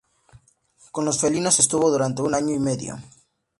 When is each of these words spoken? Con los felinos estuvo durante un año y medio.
Con 0.89 1.05
los 1.05 1.19
felinos 1.21 1.59
estuvo 1.59 1.91
durante 1.91 2.23
un 2.23 2.33
año 2.33 2.55
y 2.55 2.59
medio. 2.59 2.97